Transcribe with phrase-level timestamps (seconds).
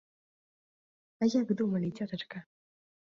[1.25, 2.37] А як думалі, цётачка?